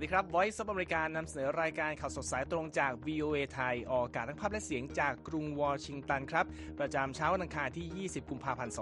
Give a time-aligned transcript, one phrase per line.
[0.00, 6.46] วัสดีครับ Voice of อเมริกานำเสนอรายการข่าวสดสายตรงจาก VOA ไทย ออกอากาศทั้งภาพและเสียงจากกรุงวอชิงตันครับ
[6.78, 8.74] ประจำเช้าวันอังคารที่ 20 กุมภาพันธ์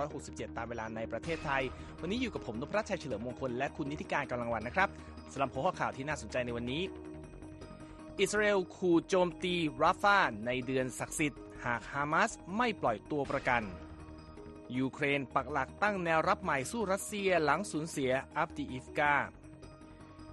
[0.00, 1.62] 2567 ตามเวลาในประเทศไทย
[2.00, 4.88] วันนี้อยู่กับผมนพรัชชัยเฉลิมมงคลและคุณนิติการกำลังวันนะครับ
[5.32, 6.82] สำหรับหัวข้อข่าวที่น่าสนใจในวันนี้
[8.20, 13.62] อิสราเอลขู่โจมตีราฟาในเดือนศักดิ์สิทธิ์หากฮามาสไม่ปล่อยตัวประกัน
[14.78, 19.14] ยูเครนปักหลักตั้งแนวรับใหม่สู้รัสเซียหลังสูญเสียอัฟดีอิฟกา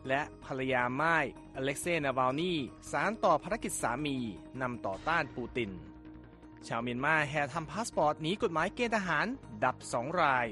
[0.08, 1.16] และภรรยาม่าย
[1.56, 2.54] อเล็กเซย์นาวาลนี
[2.92, 4.18] สารต่อภารกิจสามี
[4.62, 5.72] นำต่อต้านปูติน
[6.68, 9.28] ชาวเมียนมาแห่ทำพาสปอร์ตหนีกฎหมายเกณฑ์ทหาร
[9.64, 10.48] ดับสองราย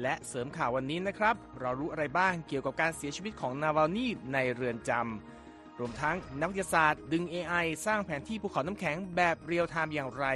[0.00, 10.26] และเสริมข่าววันนี้นะครับ เรารู้อะไรบ้างเกี่ยวกับการเสียชีวิตของนาวาลนีในเรือนจำรวมทั้งนักวิทยาศาสตร์ ดึง AI สร้างแผนที่ภูเขาน้ำแข็งแบบ real-time อย่างไร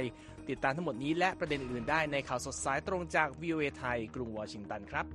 [0.49, 5.05] ติดตามทั้งหมดนี้และประเด็นอื่นๆได้ในข่าวสดสายตรงจาก VOA ไทยกรุงวอชิงตันครับ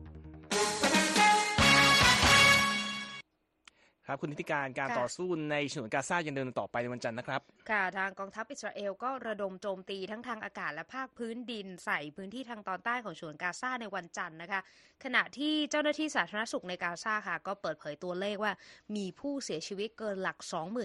[4.11, 14.61] ครับคุณนิติการการค่ะต่อสู้ในฉนวนกาซายังเดินต่อไปในวันจันทร์นะครับ ค่ะ ทางกองทัพอิสราเอลก็ระดมโจมตีทั้งทางอากาศและภาคพื้นดินใส่พื้นที่ทางตอนใต้ของฉนวนกาซาในวันจันทร์นะคะ
[15.05, 18.53] ขณะที่เจ้าหน้าที่สาธารณสุขในกาซาค่ะ ก็เปิดเผยตัวเลขว่า
[18.97, 20.39] มีผู้เสียชีวิตเกินหลัก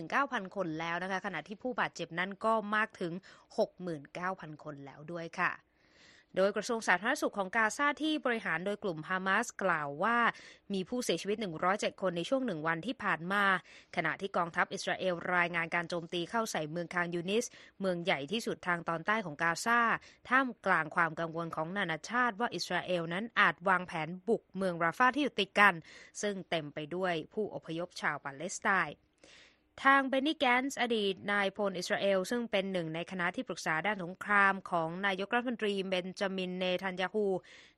[0.04, 3.14] 29,000 คนแล้วนะคะ ขณะที่ผู้บาดเจ็บนั้นก็มากถึง
[3.88, 5.52] 69,000 คนแล้วด้วยค่ะ
[6.38, 10.17] โดยกระทรวงสาธารณสุขของกาซาที่บริหารโดยกลุ่มฮามาสกล่าวว่า
[10.73, 11.38] มีผู้เสียชีวิต
[11.70, 13.44] 107 คนในช่วงหนึ่งวันที่ผ่านมา
[13.95, 17.45] ขณะที่กองทัพอิสราเอลรายงานการโจมตีเข้าใส่เมืองคานยูนิส
[17.81, 19.80] เมืองใหญ่ที่สุดทางตอนใต้ของกาซา
[20.30, 25.73] ท่ามกลางความกังวลของนานาชาติว่าอิสราเอลนั้นอาจวางแผนบุกเมืองราฟาที่อยู่ติดกัน
[26.22, 28.95] ซึ่งเต็มไปด้วยผู้อพยพชาวปาเลสไตน์
[29.82, 37.26] ทางเบนนี่แกนซ์อดีตนายพลอิสราเอล ซึ่งเป็นหนึ่งในคณะที่ปรึกษาด้านสงครามของนายกรัฐมนตรีเบนจามินเนทันยาฮู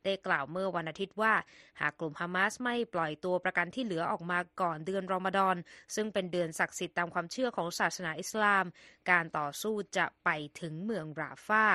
[0.05, 1.34] ได้กล่าวเมื่อวันอาทิตย์ว่า
[1.81, 5.55] หากกลุ่มฮามาสไม่ปล่อยตัวประกันที่เหลือออกมาก่อนเดือนรอมฎอน
[5.95, 8.66] ซึ่งเป็นเดือนศักดิ์สิทธิ์ตามความเชื่อของศาสนาอิสลาม
[9.09, 10.29] การต่อสู้จะไป
[10.61, 11.66] ถึงเมืองราฟา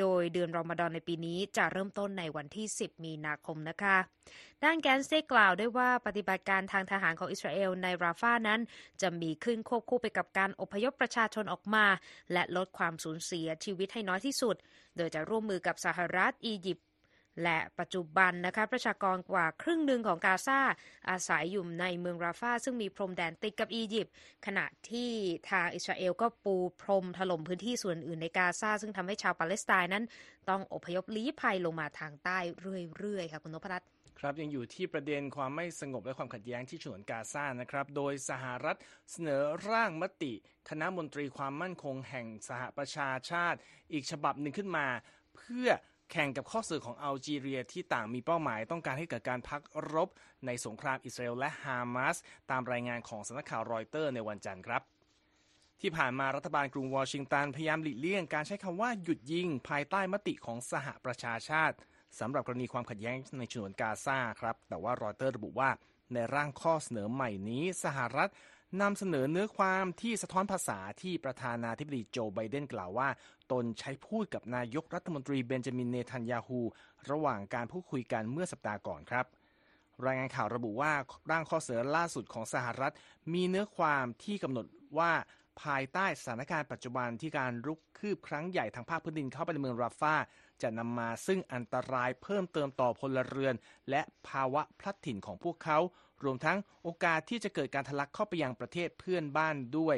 [0.00, 3.96] โดยเดือนรอมฎอนในปีนี้จะเริ่มต้นในวันที่ 10 มีนาคมนะคะ
[4.64, 8.60] ด้านแกนส์ได้กล่าวด้วยว่าปฏิบัติการทางทหารของอิสราเอลในราฟานั้น
[9.02, 11.86] จะมีขึ้นควบคู่ไปกับการอพยพประชาชนออกมา
[12.32, 14.56] และลดความสูญเสียชีวิตให้น้อยที่สุด
[14.96, 16.87] โดยจะร่วมมือกับสหรัฐ อียิปต์
[17.42, 20.60] และปัจจุบันนะคะประชากรกว่าครึ่งหนึ่งของกาซา
[21.10, 24.14] อาศัยอยู่ในเมืองราฟาซึ่งมีพรมแดนติดกับอียิปต์
[24.46, 25.10] ขณะที่
[25.50, 30.04] ทางอิสราเอลก็ปูพรมถล่มพื้นที่ส่วนอื่นในกาซาซึ่งทำให้ชาวปาเลสไตน์นั้น
[30.48, 33.88] ต้องอพยพลี้ภัยลงมาทางใต้เรื่อยๆค่ะคุณนพรัตน์
[34.20, 38.76] ครับยังอยู่ที่ประเด็นความไม่สงบและความขัดแย้งที่ฉนวนกาซานะครับ โดยสหรัฐ
[39.10, 40.32] เสนอร่างมติ
[40.70, 43.58] คณะมนตรีความมั่นคงแห่งสหประชาชาติ
[43.92, 44.86] อีกฉบับหนึ่งขึ้นมา
[45.36, 45.68] เพื่อ
[46.10, 49.60] แข่งกับข้อเสนอของอัลจีเรียที่ต่างมีเป้าหมายต้องการให้เกิดการพัก
[49.94, 50.08] รบ
[50.46, 52.16] ในสงครามอิสราเอลและฮามาส
[52.50, 54.82] ตามรายงานของสำนักข่าวรอยเตอร์ในวันจันทร์ครับ
[55.80, 61.76] ที่ผ่านมารัฐบาลกรุงวอชิงตันพยายามหลีกเลี่ยงการใช้คำว่าหยุดยิงภายใต้มติของสหประชาชาติ
[62.20, 65.70] สำหรับกรณีความขัดแย้งในฉนวนกาซาครับ แต่ว่ารอยเตอร์ระบุว่า
[66.14, 68.30] ในร่างข้อเสนอใหม่นี้ สหรัฐ
[68.82, 73.08] นำเสนอเนื้อความที่สะท้อนภาษาที่ประธานาธิบดีโจไบเดนกล่าวว่า
[73.52, 76.60] ตนใช้พูดกับนายกรัฐมนตรีเบนจามินเนทันยาฮู
[77.10, 79.26] ระหว่างการพูดคุยกันเมื่อสัปดาห์ก่อนครับ
[80.06, 80.92] รายงานข่าวระบุว่า
[81.30, 82.92] ร่างข้อเสนอล่าสุดของสหรัฐ
[83.32, 84.66] มีเนื้อความที่กำหนด
[84.98, 85.12] ว่า
[85.62, 90.14] ภายใต้สถานการณ์ปัจจุบันที่การรุกคืบครั้งใหญ่ทางภาคพื้นดินเข้าไปในเมืองราฟา
[90.62, 93.54] จะนำมาซึ่งอันตรายเพิ่มเติมต่อพลเรือน
[93.90, 95.78] และภาวะพลัดถิ่นของพวกเขา
[96.24, 99.96] รวมทั้งโอกาสที่จะเกิดการทะลักเข้าไปยังประเทศเพื่อนบ้านด้วย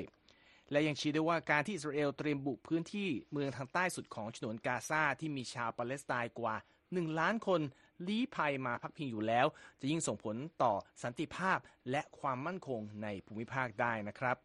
[0.70, 6.54] และยังชี้ด้วยว่าการที่อิสราเอลเตรียมบุกพื้นที่เมืองทางใต้สุดของฉนวนกาซาที่มีชาวปาเลสไตน์กว่า
[6.86, 7.60] 1 ล้านคน
[8.06, 9.46] ลี้ภัยมาพักพิงอยู่แล้ว
[9.80, 11.58] จะยิ่งส่งผลต่อสันติภาพ
[11.90, 14.36] และความมั่นคงในภูมิภาคได้นะครับ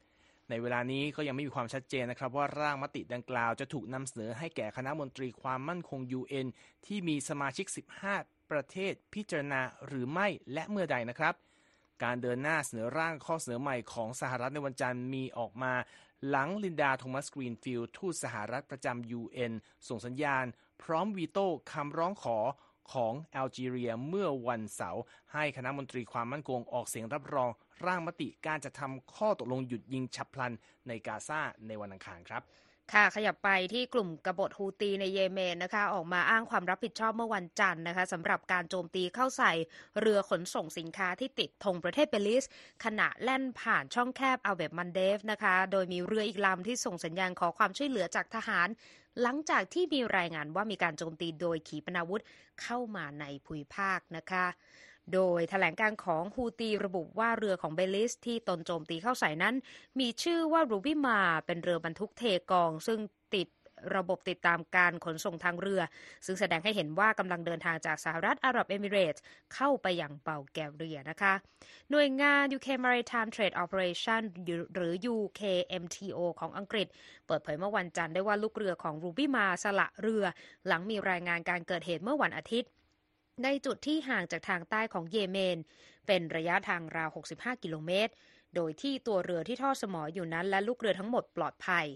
[0.50, 6.48] ในเวลานี้ก็ยังไม่มีความชัดเจนนะครับว่าร่างมติดังกล่าวจะถูกนำเสนอให้แก่คณะมนตรีความมั่นคง UN
[6.86, 7.66] ที่มีสมาชิก
[8.10, 11.34] 15 ประเทศพิจารณาหรือไม่และเมื่อใดนะครับ
[12.04, 15.74] การเดินหน้าเสนอร่างข้อเสนอใหม่ของสหรัฐในวันจันทร์มีออกมา
[16.30, 19.54] หลังลินดาโทมัสกรีนฟิลด์ทูตสหรัฐประจำ UN
[19.88, 20.46] ส่งสัญญาณ
[20.84, 22.38] พร้อมวีโต้คำร้องขอ
[22.94, 25.02] ของแอลจีเรียเมื่อวันเสาร์
[25.34, 27.50] ให้คณะมนตรีความมั่นคงออกเสียงรับรอง
[27.86, 30.54] ร่างมติการจะทำข้อตกลงหยุดยิงฉับพลัน
[30.88, 32.42] ในกาซาในวันอังคารครับ
[32.94, 39.52] ค่ะขยับไปที่กลุ่มกบฏฮูตีในเยเมนนะคะ ออกมาอ้างความรับผิดชอบเมื่อวันจันทร์นะคะสำหรับการโจมตีเข้าใส่
[40.00, 42.46] เรือขนส่งสินค้าที่ติดธงประเทศเบลิส
[42.86, 48.68] ขณะแล่นผ่านช่องแคบบับเอลมันเดบนะคะ โดยมีเรืออีกลำที่ส่งสัญญาณขอความช่วยเหลือจากทหาร
[49.22, 52.22] หลังจากที่มีรายงานว่ามีการโจมตีโดยขีปนาวุธ
[52.62, 54.46] เข้ามาในภูมิภาคนะคะ
[55.14, 59.56] โดยแถลงการณ์ของฮูตีระบุว่าเรือของเบลิสที่ตนโจมตีเข้าใส่นั้น
[60.00, 63.00] มีชื่อว่ารูบิมาเป็นเรือบรรทุกเทกอง ซึ่ง
[63.36, 63.48] ติด
[63.96, 65.82] ระบบติดตามการขนส่งทางเรือ
[66.26, 69.22] ซึ่งแสดงให้เห็นว่ากำลังเดินทางจากสหรัฐอาหรับเอมิเรตส์
[69.56, 71.34] เข้าไปอย่างเบาแกเรียนะคะ
[71.92, 74.22] หน่วยงาน UK Maritime Trade Operation
[74.76, 76.88] หรือ UKMTO ของอังกฤษ
[77.28, 80.24] เปิดเผยเมื่อวันจันทร์ได้ว่าลูกเรือของรูบิมาสละเรือ
[80.68, 82.70] หลังมีรายงานการเกิดเหตุเมื่อวันอาทิตย์
[83.44, 85.58] ในจุดที่ห่างจากทางใต้ของเยเมน
[86.08, 88.14] เป็นระยะทางราว 65 กิโลเมตร
[88.56, 91.88] โดยที่ตัวเรือที่ทอดสมออยู่นั้นและลูกเรือทั้งหมดปลอดภัย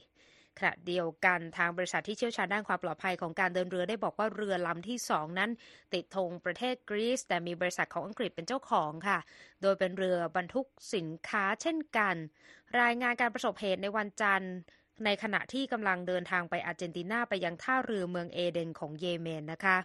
[0.60, 5.50] ขณะเดียวกันทางบริษัทที่เชี่ยวชาญด้านความปลอดภัยของการเดินเรือได้บอกว่าเรือลำที่สองนั้น
[5.94, 9.20] ติดธงประเทศกรีซ แต่มีบริษัทของอังกฤษเป็นเจ้าของค่ะ
[9.62, 12.16] โดยเป็นเรือบรรทุกสินค้าเช่นกัน
[12.82, 14.54] รายงานการประสบเหตุในวันจันทร์
[15.06, 19.78] ในขณะที่กำลังเดินทางไปอาร์เจนตินาไปยังท่าเรือเมืองเอเดนของเยเมนนะคะ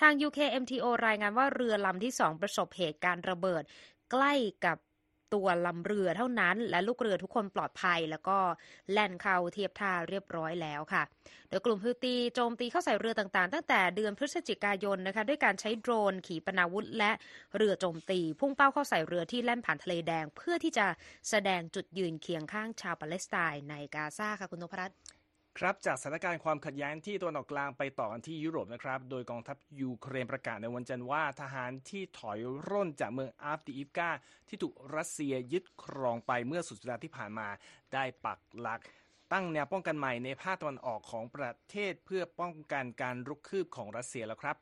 [0.00, 3.62] ทาง UKMTO รายงานว่าเรือลำที่สองประสบเหตุการระเบิด
[4.10, 4.34] ใกล้
[4.64, 4.76] กับ
[5.34, 8.38] ตัวลำเรือเท่านั้น และลูกเรือทุกคนปลอดภัย แล้วก็
[8.92, 11.02] แล่นเข้าเทียบท่าเรียบร้อยแล้วค่ะ
[11.48, 17.12] โดยกลุ่มฮูตีโจมตีเข้าใส่เรือต่างๆ ตั้งแต่เดือนพฤศจิกายนนะคะด้วยการใช้โดรนขีปนาวุธ และ
[17.56, 20.86] เรือโจมตี พุ่งเป้าเข้าใส่เรือที่แล่นผ่านทะเลแดง เพื่อที่จะ
[21.30, 25.17] แสดงจุดยืนเคียงข้างชาวปาเลสไตน์ในกาซาค่ะคุณนพรัตน์
[25.62, 32.38] ครับจากสถานการณ์ความขัดแย้งที่ตะวันออกกลางไปต่อกันที่ยุโรปนะครับโดยกองทัพยูเครนประกาศในวันจันทร์ว่าทหารที่ถอย
[32.68, 34.10] ร่นจากเมืองอัฟดีอิฟกา
[34.48, 37.48] ที่ถูกรัสเซียยึดครองไปเมื่อสุดสัปดาห์ที่ผ่านมา
[37.92, 38.80] ได้ปักหลัก
[39.32, 44.56] ตั้งแนวป้องกันใหม่ในภาคตะวันออกของประเทศเพื่อป้องกันการรุกคืบของรัสเซียแล้วครับ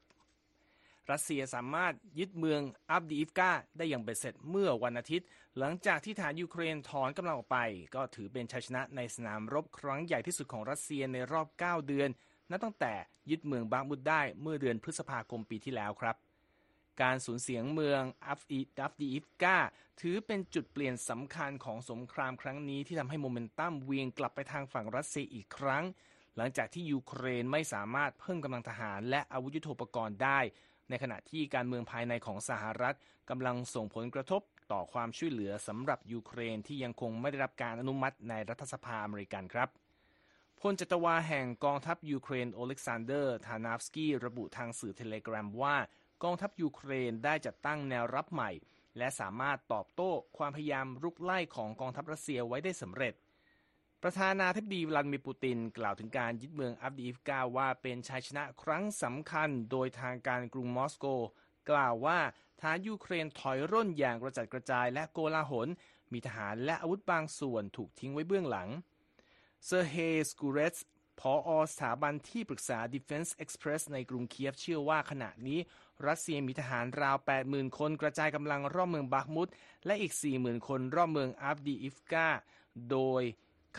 [1.11, 2.61] รัสเซียสามารถยึดเมือง
[2.91, 5.29] อัฟดีอิฟกาได้อย่างเบ็ดเสร็จเมื่อวันอาทิตย์
[5.61, 7.59] หลังจากที่ทหารยูเครนถอนกำลังออกไป
[7.95, 12.09] ก็ถือเป็นชัยชนะในสนามรบครั้งใหญ่ที่สุดของรัสเซียในรอบ 9 เดือน
[12.51, 12.95] นับตั้งแต่
[13.31, 16.17] ยึดเมืองบัคมุตได้เมื่อเดือนพฤษภาคมปีที่แล้วครับ
[17.03, 19.57] การสูญเสียเมืองอัฟอีดัฟดีอิฟกา
[20.01, 25.85] ถือเป็นจุดเปลี่ยนสำคัญของสงครามครั้งนี้ที่ทำให้โมเมนตัมเวียงกลับไปทางฝั่งรัสเซียอีกครั้ง
[26.37, 30.39] หลังจากที่ยูเครนไม่สามารถเพิ่มกำลังทหารและอาวุธยุทโธปกรณ์ได้
[30.89, 32.97] ในขณะที่การเมืองภายในของสหรัฐ
[33.31, 39.69] กำลังส่งผลกระทบ ต่อความช่วยเหลือสำหรับยูเครนที่ยังคงไม่ได้รับการอนุมัติในรัฐสภาอเมริกันครับ
[40.61, 45.77] พลจัตวาแห่งกองทัพยูเครนโอเล็กซานเดอร์ทาร์นาฟสกี้ระบุทางสื่อเทเลกราฟว่า
[46.23, 48.51] กองทัพยูเครนได้จัดตั้งแนวรับใหม่
[48.99, 53.15] และสามารถตอบโต้ความพยายามรุกไล่ของกองทัพรัสเซียไว้ได้สำเร็จ
[54.03, 61.07] ประธานาธิบดีวลาดิมีร์ปูติน กล่าวถึงการยึดเมืองอัฟดีอิฟกาว่าเป็นชัยชนะครั้งสำคัญ โดยทางการกรุงมอสโก
[61.71, 62.19] กล่าวว่า
[62.61, 65.69] ทหารยูเครนถอยร่นอย่างกระจัดกระจายและโกลาหล
[66.13, 68.69] มีทหารและอาวุธบางส่วนถูกทิ้งไว้เบื้องหลัง
[69.65, 69.97] เซอร์เฮ
[70.27, 70.77] สกูเรส
[71.21, 75.59] ผอ.สถาบันที่ปรึกษา Defense Express ในกรุงเคียฟเชื่อว่าขณะนี้
[76.07, 77.17] รัสเซียมีทหารราว
[77.47, 79.49] 80,000 คนกระจายกำลังรอบเมืองบัคมุต
[79.87, 82.29] และอีก 40,000 คนรอบเมืองอัฟดีอิฟกา
[82.91, 83.23] โดย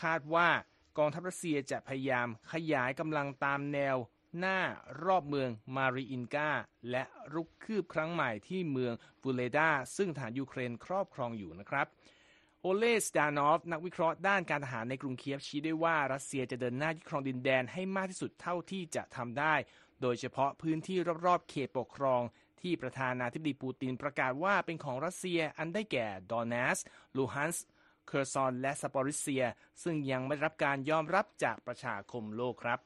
[0.01, 0.49] คาดว่า
[0.97, 3.97] กองทัพรัสเซียจะพยายามขยายกำลังตามแนว
[4.39, 4.59] หน้า
[5.05, 6.49] รอบเมืองมารีอินกา
[6.91, 7.03] และ
[7.33, 11.87] รุกคืบครั้งใหม่ที่เมืองฟูเลดาซึ่งทหารยูเครนครอบครองอยู่นะครับ
[12.61, 19.55] โอเลสดานอฟ นักวิเคราะห์ด้านการทหารในกรุงเคียฟชี้ได้ว่ารัสเซียจะเดินหน้ายึดครองดินแดนให้มากที่สุดเท่าที่จะทำได้
[20.01, 22.21] โดยเฉพาะพื้นที่รอบๆเขตปกครอง
[22.61, 26.79] ที่ประธานาธิบดีปูตินประกาศว่าเป็นของรัสเซียอันได้แก่ดอนัส
[27.17, 27.65] ลูฮันสค์
[28.07, 29.43] เคอร์ซอนและซาปอริซเซีย
[29.83, 32.79] ซึ่งยังไม่รับการยอมรับจากประชาคมโลกครับ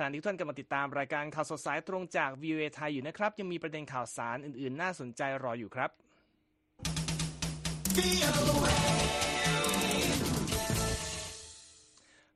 [0.00, 5.90] ขณะนี้ท่านกำลังติดตามรายการข่าวสดสายตรงจาก VOA ไทยอยู่นะครับ ยังมีประเด็นข่าวสารอื่นๆ น่าสนใจรออยู่ครับ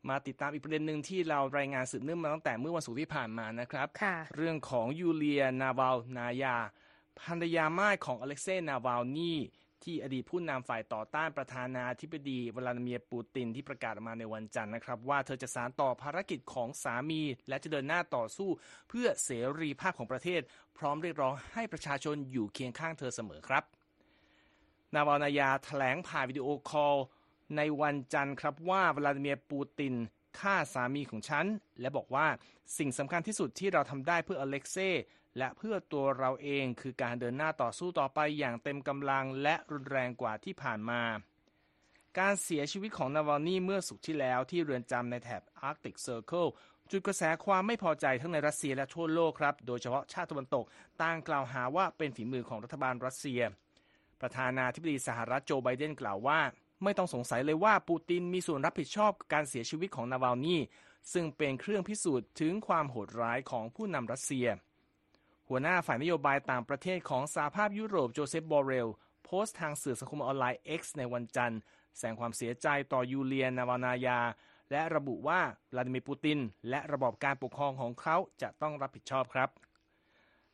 [0.09, 3.87] มาติดตามอีกประเด็นหนึ่งที่เรารายงานสืบเนื่องมาตั้งแต่เมื่อวันศุกร์ที่ผ่านมานะครับ
[4.37, 6.57] เรื่องของยูเลียนาวาลนายา
[7.21, 9.33] ภรรยาม่ายของอเล็กเซย์นาวาลนี
[9.85, 18.49] ที่อดีตผู้นำฝ่ายต่อต้านประธานาธิบดีวลาดิเมียร์ปูตินที่ประกาศมาในวันจันทร์นะครับ ว่าเธอจะสานต่อภารกิจของสามี และจะเดินหน้าต่อสู้
[18.89, 20.41] เพื่อเสรีภาพของประเทศ
[20.79, 23.65] พร้อมเรียกร้องให้ประชาชนอยู่เคียงข้างเธอเสมอครับ
[24.95, 26.97] นาวาลนายาแถลงผ่านวิดีโอคอล
[27.57, 29.95] ในวันจันทร์ครับว่าวลาดิเมียร์ปูติน
[30.41, 31.47] ฆ่าสามีของฉัน
[31.81, 32.27] และบอกว่า
[32.79, 34.91] สิ่งสำคัญที่สุดที่เราทำได้เพื่ออเล็กเซ
[35.39, 41.03] และเพื่อตัวเราเองคือการเดินหน้าต่อสู้ต่อไปอย่างเต็มกำลังและรุนแรงกว่าที่ผ่านมา
[42.19, 46.47] การเสียชีวิตของนาวาลนีเมื่อศุกร์ที่แล้วที่เรือนจำในแถบ Arctic Circle
[46.91, 50.65] จุดกระแสความไม่พอใจทั้งในรัสเซียและทั่วโลกครับ โดยเฉพาะชาติตะวันตก
[51.03, 53.41] ต่างกล่าวหาว่าเป็นฝีมือของรัฐบาลรัสเซีย
[54.21, 56.41] ประธานาธิบดีสหรัฐโจไบเดนกล่าวว่า
[56.83, 60.57] ไม่ต้องสงสัยเลยว่าปูตินมีส่วนรับผิดชอบการเสียชีวิตของนาวาลนี
[61.12, 64.47] ซึ่งเป็นเครื่องพิสูจน์ถึงความโหดร้ายของผู้นำรัสเซีย
[65.55, 68.89] หัวหน้าฝ่ายนโยบายต่างประเทศของสหภาพยุโรปโจเซฟบอเรล
[69.25, 71.61] โพสต์ทางสื่อสังคมออนไลน์ X ในวันจันทร์
[71.97, 74.21] แสดงความเสียใจต่อยูเลียนาวาลนายา
[74.71, 75.41] และระบุว่า
[75.73, 79.49] วลาดิมีร์ปูติน และระบอบการปกครองของเขาจะต้องรับผิดชอบครับ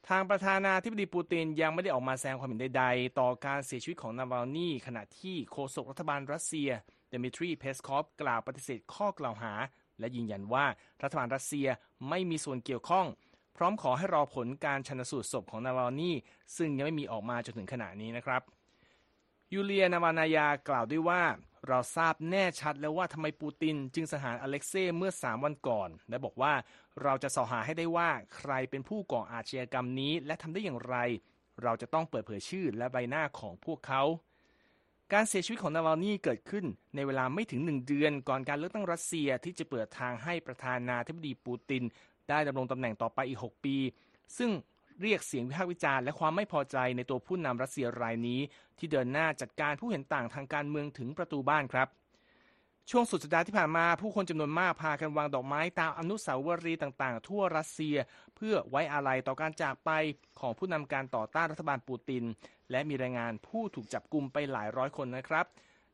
[0.09, 6.71] ทางประธานาธิบดีปูตินยังไม่ได้ออกมาแสดงความเห็นใดๆ ต่อการเสียชีวิตของนาวาลนีขณะที่โฆษกรัฐบาลรัสเซีย
[7.09, 9.52] เดมิทรีเพสคอฟกล่าวปฏิเสธข้อกล่าวหา
[9.99, 10.67] และยืนยันว่า
[11.02, 11.69] รัฐบาลรัสเซีย
[12.09, 13.07] ไม่มีส่วนเกี่ยวข้อง
[13.60, 16.10] พร้อมขอให้รอผลการชันสูตรศพของนาวาลนี
[16.56, 18.42] ซึ่งยังไม่มีออกมาจนถึงขณะนี้นะครับ
[19.52, 21.22] ยูเลียนาวาลนายากล่าวด้วยว่า
[21.68, 26.52] เราทราบแน่ชัดแล้วว่าทำไมปูตินจึงสังหารอเล็กเซเมื่อ 3 วันก่อน และบอกว่า
[27.02, 30.96] เราจะเสาะหาให้ได้ว่าใครเป็นผู้ก่ออาชญากรรมนี้ และทำได้อย่างไร
[31.62, 34.02] เราจะต้องเปิดเผยชื่อและใบหน้าของพวกเขา
[35.12, 41.82] การเสียชีวิตของนาวานีเกิดขึ้นในเวลาไม่ถึงหนึ่งเดือนก่อนการเลือกตั้งรัสเซียที่จะเปิดทางให้ประธานาธิบดีปูติน
[42.28, 43.76] ได้ดำรงตำแหน่งต่อไปอีก 6 ปี
[44.38, 44.50] ซึ่ง
[45.02, 48.40] เรียกเสียงวิพากษ์วิจารณ์และความไม่พอใจในตัวผู้นำรัสเซียรายนี้
[48.78, 51.88] ที่เดินหน้าจัดการผู้เห็นต่างทางการเมืองถึงประตูบ้านครับ
[52.90, 57.97] ช่วงสุดสัปดาห์ที่ผ่านมาผู้คนจำนวนมากพากันวางดอกไม้ตามอนุสาวรีย์ต่างๆ ทั่วรัสเซีย
[58.37, 59.90] เพื่อไว้อาลัยต่อการจากไป
[60.40, 62.25] ของผู้นำการต่อต้านรัฐบาลปูติน
[62.70, 65.47] และมีรายงานผู้ถูกจับกลุมไปหลายร้อยคนนะครับ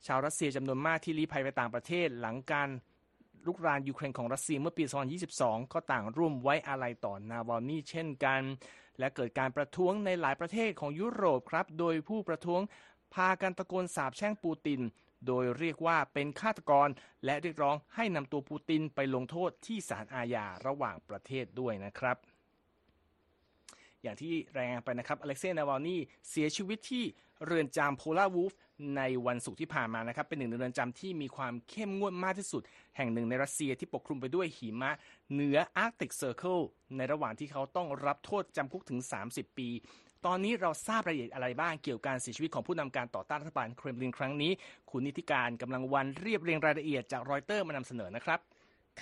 [0.07, 2.69] ชาวรัสเซียจำนวนมากที่ลี้ภัยไปต่างประเทศหลังการ
[3.47, 4.85] ลุกรานยูเครนของรัสเซียเมื่อปี
[5.29, 8.41] 2022 ก็ต่างร่วมไว้อาลัยต่อนาวานี่เช่นกัน
[8.99, 12.61] และเกิดการประท้วงในหลายประเทศของยุโรปครับ โดยผู้ประท้วง
[13.15, 14.81] พากันตะโกนสาบแช่งปูติน
[15.27, 16.89] โดยเรียกว่าเป็นฆาตกร
[17.25, 22.17] และเรียกร้องให้นำตัวปูตินไปลงโทษที่ศาลอาญาระหว่างประเทศด้วยนะครับ
[24.03, 25.97] อย่างที่รายงานไปนะครับ อเล็กเซย์นาวาลนี
[26.31, 27.05] เสียชีวิตที่
[27.45, 28.53] เรือนจำโพลาวูฟ
[28.97, 32.63] ในวันศุกร์ที่ผ่านมานะครับเป็นหนึ่งในเรือนจำที่มีความเข้มงวดมากที่สุด
[32.97, 34.91] แห่งหนึ่งในรัสเซียที่ปกคลุมไปด้วยหิมะ
[35.33, 36.59] เหนือ Arctic Circle
[36.97, 39.69] ในระหว่างที่เขาต้องรับโทษจำคุกถึง 30 ปี
[40.27, 44.53] ตอนนี้เราทราบรายละเอียดอะไรบ้างเกี่ยวกับการเสียชีวิตของผู้นำการต่อต้านรัฐบาลเครมลินครั้งนี้
[44.91, 48.41] คุณนิติการกำลังวันเรียบเรียงรายละเอียดจากรอยเตอร์มานำเสนอนะครับ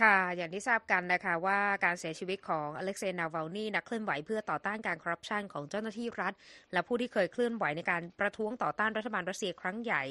[0.01, 6.33] ค่ะ อย่างที่ทราบกันนะคะว่าการเสียชีวิตของอเล็กเซย์นาวาลนีนักเคลื่อนไหวเพื่อต่อต้านการคอร์รัปชันของเจ้าหน้าที่รัฐ
[6.73, 10.03] และผู้ที่เคยเคลื่อนไหวในการประท้วงต่อต้านรัฐบาลรัสเซียครั้งใหญ่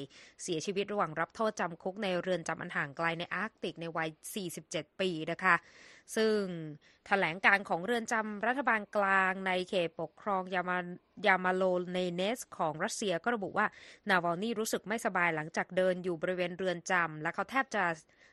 [0.42, 4.08] เสียชีวิตระหว่างรับโทษจำคุกในเรือนจำอันห่างไกลในอาร์กติกในวัย
[4.58, 5.54] 47 ปีนะคะ
[6.16, 10.78] ซึ่งแถลงการณ์ของเรือนจำรัฐบาลกลางในเขตปกครองยามา
[11.26, 11.62] ยามาโล
[11.92, 13.66] เนเนตส์ของรัสเซียก็ระบุว่า
[14.10, 17.84] นาวาลนีรู้สึกไม่สบายหลังจากเดินอยู่บริเวณเรือนจำและเขาแทบจะ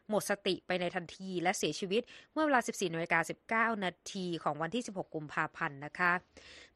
[0.09, 2.01] หมดสติไปในทันทีและเสียชีวิต
[2.33, 6.11] เมื่อเวลา 14นาฬิกา19 นาทีของวันที่ 16 กุมภาพันธ์นะคะ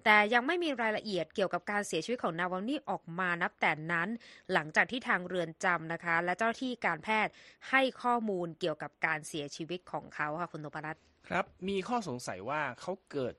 [0.04, 4.10] แต่ยังไม่มีรายละเอียดเกี่ยวกับการเสียชีวิตของนาวานี่ออกมานับแต่นั้น
[4.54, 7.32] หลังจากที่ทางเรือนจำนะคะ และเจ้าที่การแพทย์
[7.70, 13.36] ให้ข้อมูลเกี่ยวกับการเสียชีวิตของเขาค่ะคุณนพรัตน์ครับ มีข้อสงสัยว่าเขาเกิด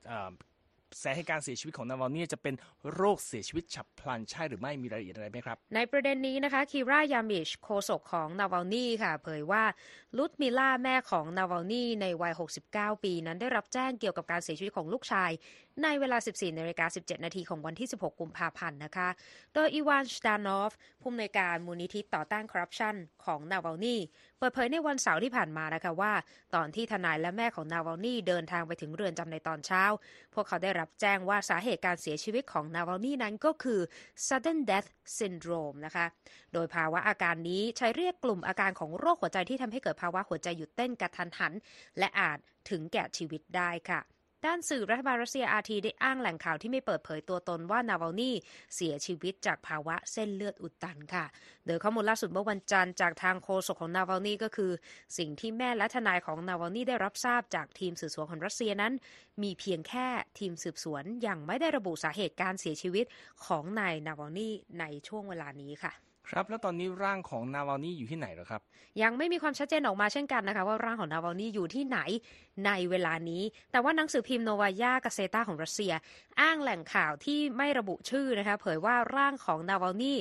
[1.03, 2.55] สาเหตุการเสียชีวิตของนาวานีจะเป็น
[2.95, 9.65] โรคเสียชีวิตฉับพลันใช่หรือไม่มีรายละเอียดอะไรไหมครับ ในประเด็นนี้นะคะคีรายามิชโคศกของนาวานีค่ะ เผยว่า
[10.19, 12.33] ลุดมิล่าแม่ของนาวานีในวัย
[12.69, 15.31] 69 ปีนั้นได้รับแจ้งเกี่ยวกับการเสียชีวิตของลูกชาย
[15.83, 19.09] ในเวลา 14นาฬิกา17 นาทีของวันที่ 16 กุมภาพันธ์นะคะ
[19.55, 23.97] โดยอีวานสตานอฟ ผู้อำนวยการมูลนิธิต่อต้านคอร์รัปชันของนาวานี
[24.39, 26.13] เปิดเผยในวันเสาร์ที่ผ่านมานะคะว่า
[26.55, 29.85] ตอนที่ทนายและแม่ของนาวานีเดินทางไปถึงเรือนจำในตอนเช้า
[30.35, 33.81] พวกเขาได้รับแจ้งว่าสาเหตุการเสียชีวิตของนาวานีนั้นก็คือ
[34.27, 34.89] sudden death
[35.19, 36.07] syndrome นะคะ
[36.53, 41.53] โดยภาวะอาการนี้ใช้เรียกกลุ่มอาการของโรคหัวใจที่ทำให้เกิดภาวะหัวใจหยุดเต้นกระทันหัน
[41.99, 42.39] และอาจ
[42.71, 44.01] ถึงแก่ชีวิตได้ค่ะ
[44.47, 48.31] ด้านสื่อรัฐบาลรัสเซียอาทีได้อ้างแหล่งข่าวที่ไม่เปิดเผยตัวตนว่านาวานี
[48.75, 51.25] เสียชีวิตจากภาวะเส้นเลือดอุดตันค่ะ
[51.67, 54.73] โดยข้อมูลล่าสุดเมื่อวันจันทร์จากทางโฆษกของนาวานีก็คือ
[55.19, 58.93] สิ่งที่แม่และทนายของนาวานีได้รับทราบจากทีมสืบสวนของรัสเซียนั้น
[59.43, 60.07] มีเพียงแค่
[60.39, 63.05] ทีมสืบสวนยังไม่ได้ระบุสาเหตุการเสียชีวิต
[63.47, 64.49] ของนายนาวาลนี
[64.81, 65.95] ในช่วงเวลานี้ค่ะ
[66.29, 68.63] ครับแล้วตอนนี้ร่างของนาวาลนีอยู่ที่ไหนหรอครับ
[69.03, 71.99] ยังไม่มีความชัดเจนออกมาเช่นกันนะคะ ว่าร่างของนาวาลนีอยู่ที่ไหน
[72.67, 75.93] ในเวลานี้ แต่ว่าหนังสือพิมพ์โนวายากาเซตาของรัสเซีย
[76.41, 80.15] อ้างแหล่งข่าวที่ไม่ระบุชื่อนะคะเผยว่าร่างของนาวาลนี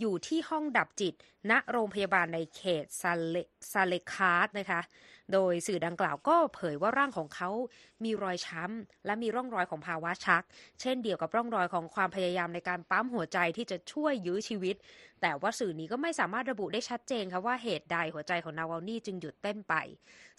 [0.00, 1.14] อยู่ที่ห้องดับจิต
[1.50, 3.36] ณโรงพยาบาลในเขตซาเล
[3.72, 4.80] ซาเลคาร์ดนะคะ
[5.32, 7.50] โดยสื่อดังกล่าวก็เผยว่าร่างของเขา
[8.04, 10.42] มีรอยช้ำ และมีร่องรอยของภาวะชัก
[10.80, 14.76] เช่นเดียวกับร่องรอยของความพยายามในการปั๊มหัวใจที่จะช่วยยื้อชีวิต
[15.22, 19.74] แต่ว่าสื่อนี้ก็ไม่สามารถระบุได้ชัดเจนค่ะว่าเหตุใดหัวใจของนาวานีจึงหยุดเต้นไป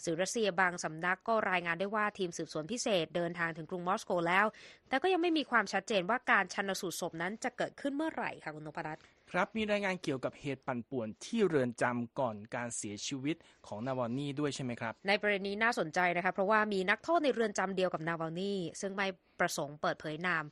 [0.04, 4.46] สื่อรัสเซียบางสำนักก็รายงานได้ว่าทีมสืบสวนพิเศษเดินทางถึงกรุงมอสโกแล้ว
[4.88, 19.06] แต่ก็ยังไม่มีความชัดเจนว่าการชันสูตรศพนั้นจะเกิดขึ้นเมื่อไหร่ค่ะคุณนพรัตน์ครับมีรายงานเกี่ยวกับเหตุปั่นป่วนที่เรือนจำก่อนการเสียชีวิตของนาวานีด้วยใช่ไหมครับ ในประเด็นนี้น่าสนใจนะคะเพราะว่ามีนักโทษในเรือนจำเดียวกับนาวานีซึ่งไม่
[19.40, 20.44] ประสงค์เปิดเผยนาม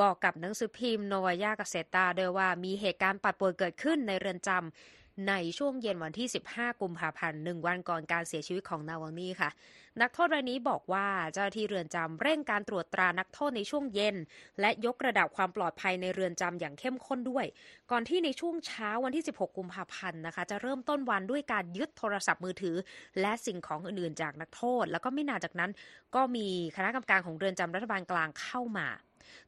[0.00, 9.50] บอกกับหนังสือพิมพ์โนวายากาเซตาด้วยว่ามีเหตุการณ์ปัดป่วนเกิดขึ้นในเรือนจำ ในช่วงเย็นวันที่ 15 กุมภาพันธ์หนึ่งวันก่อนการเสียชีวิตของนาวานีค่ะ
[10.02, 14.16] นักโทษรายนี้บอกว่าเจ้าหน้าที่เรือนจำเร่งการตรวจตรานักโทษในช่วงเย็น
[14.60, 17.44] และยกระดับความปลอดภัยในเรือนจำอย่างเข้มข้นด้วย
[17.90, 22.76] ก่อนที่ในช่วงเช้าวันที่ 16 กุมภาพันธ์นะคะ จะเริ่มต้นวันด้วยการยึดโทรศัพท์มือถือ
[23.20, 25.70] และสิ่งของอื่นๆ จากนักโทษ แล้วก็ไม่นานจากนั้น
[26.14, 26.46] ก็มี
[26.76, 28.88] คณะกรรมการของเรือนจำรัฐบาลกลางเข้ามา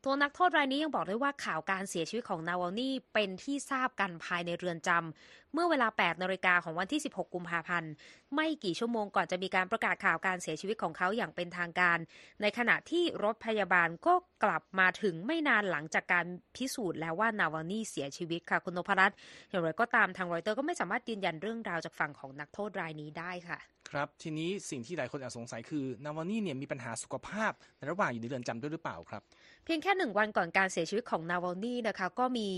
[0.04, 7.92] ตัวนักโทษรายนี้ยังบอกด้วยว่าข่าวการเสียชีวิตของนาวานี่เป็นที่ทราบกันภายในเรือนจำเมื่อเวลา 8นาฬิกาของวันที่ 16 กุมภาพันธ์
[8.34, 11.98] ไม่กี่ชั่วโมงก่อนจะมีการประกาศข่าวการเสียชีวิตของเขาอย่างเป็นทางการ
[12.42, 19.16] ในขณะที่รถพยาบาลก็กลับมาถึงไม่นานหลังจากการพิสูจน์แล้วว่านาวานี่เสียชีวิตค่ะคุณนพรัตน์
[19.50, 23.58] อย่างไรก็ตามทางรอยเตอร์ก็ไม่สามารถยืนยันเรื่องราวจากฝั่งของนักโทษรายนี้ได้ค่ะ
[23.90, 29.22] ครับทีนี้สิ่งที่หลายคนอาจสงสัยคือนาวานี่เนี่ยมีปัญหาสุขภาพในระหว่างอยู่ในเรือนจำด้วยหรือเปล่าครับ
[29.70, 32.48] พียงแค่หนึ่งวันก่อนการเสียชีวิตของนาวลนี่นะคะ ก็มี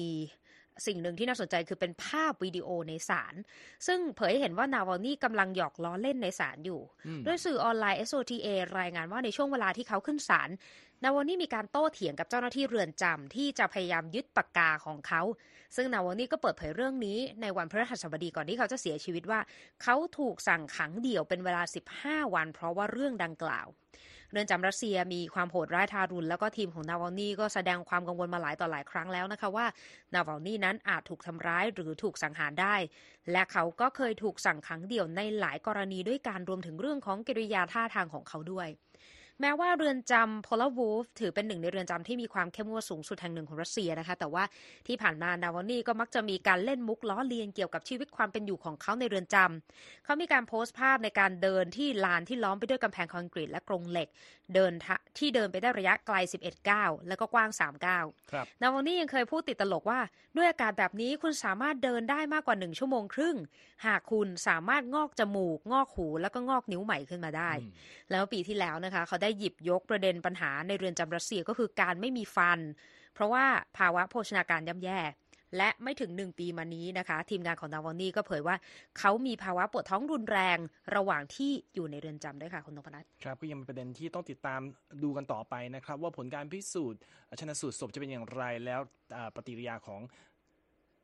[0.86, 3.34] สิ่งหนึ่งที่น่าสนใจคือเป็นภาพวิดีโอในศาล
[3.86, 6.80] ซึ่งเผยให้เห็นว่านาวลนี่กำลังหยอกล้อเล่นในศาลอยู่
[7.26, 8.48] ด้วยสื่อออนไลน์ SOTA
[8.78, 10.48] รายงานว่าในช่วงเวลาที่เขาขึ้นศาล
[11.04, 15.22] นาวนี่มีการโต้เถียงกับเจ้าหน้าที่เรือนจำที่จะพยายามยึดปากกาของเขา
[15.76, 19.40] ซึ่งนาวนี่ก็เปิดเผยเรื่องนี้ในวันพฤหัสบดีก่อนที่เขาจะเสียชีวิตว่า
[19.82, 21.62] เขาถูกสั่งขังเดี่ยวเป็นเวลา
[21.96, 23.66] 15 วัน เพราะว่าเรื่องดังกล่าว
[24.30, 29.66] เรือนจำรัสเซียมีความโหดร้ายทารุณแล้วก็ทีมของนาวนี่ก็แสดงความกังวลมาหลายต่อหลายครั้งแล้วนะคะว่า
[30.14, 32.74] นาวนี่นั้นอาจถูกทำร้ายหรือถูกสังหารได้
[33.32, 38.68] และเขาก็เคยถูกสั่งขังเดี่ยวในหลายกรณีด้วยการรวมถึงเรื่องของกิริยาท่าทางของเขาด้วย
[39.40, 44.44] แม้ว่าเรือนจำพลวูฟถือเป็นหนึ่งในเรือนจำที่มีความเข้มงวดสูงสุดแห่งหนึ่งของรัสเซียนะคะ แต่ว่า
[44.86, 54.08] ที่ผ่านมานาวานี่ก็มักจะมีการเล่นมุกล้อเลียนเกี่ยวกับชีวิตความเป็นอยู่ของเขาในเรือนจำเขามีการโพสต์ภาพในการเดินที่ลานที่ล้อมไปด้วยกำแพงคอนกรีตและกรงเหล็ก
[54.54, 54.72] เดิน
[55.18, 58.04] ที่เดินไปได้ระยะไกล 11ก้าวแล้วก็กว้าง 3ก้าว
[58.60, 60.00] นาวานี่ยังเคยพูดติดตลกว่า
[60.36, 63.36] ด้วยอากาศแบบนี้คุณสามารถเดินได้มากกว่า1ชั่วโมงครึ่ง
[63.86, 67.50] หากคุณสามารถงอกจมูก งอกหูแล้วก็งอกนิ้วใหม่ขึ้นมาได้
[68.10, 72.60] แล้วปีที่แล้วนะคะเขาได้หยิบยกประเด็นปัญหาในเรือนจำรัสเซียก็คือการไม่มีฟัน
[73.14, 73.44] เพราะว่า
[73.78, 75.00] ภาวะโภชนาการย่ำแย่
[75.56, 78.56] และไม่ถึงหนึ่งปีมานี้นะคะ ทีมงานของนาวนี่ก็เผยว่า
[78.98, 80.58] เขามีภาวะปวดท้องรุนแรง
[80.96, 84.60] ระหว่างที่อยู่ในเรือนจำด้วยค่ะคุณนพนัทครับก็ยังเป็นประเด็นที่ต้องติดตาม
[85.02, 87.00] ดูกันต่อไปนะครับ ว่าผลการพิสูจน์
[87.40, 88.80] ชนสูตรศพจะเป็นอย่างไรแล้ว
[89.34, 90.00] ปฏิกิริยาของ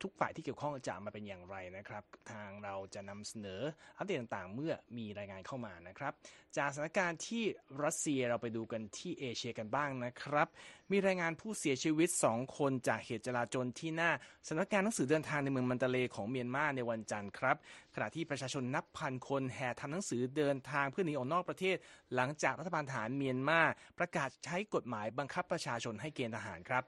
[0.02, 3.60] ทุกฝ่ายที่เกี่ยวข้องจะมาเป็นอย่างไรนะครับ ทางเราจะนำเสนอ
[3.98, 6.12] อัปเดตต่างๆ เมื่อมีรายงานเข้ามานะครับ
[6.56, 7.44] จากสถานการณ์ที่
[7.84, 10.48] รัสเซียเราไปดูกันที่เอเชียกันบ้างนะครับ
[10.90, 14.10] มีรายงานผู้เสียชีวิต 2 คนจากเหตุจลาจลที่หน้า
[14.48, 17.56] สำนักงานหนังสือเดินทางในเมืองมันตะเลของเมียนมาในวันจันทร์ครับ
[17.94, 21.76] ขณะที่ประชาชนนับพันคนแห่ทำหนังสือเดินทางเพื่อหนีออกนอกประเทศ
[22.14, 23.60] หลังจากรัฐบาลทหารเมียนมา
[23.98, 26.84] ประกาศใช้กฎหมายบังคับประชาชนให้เกณฑ์ทหารครับ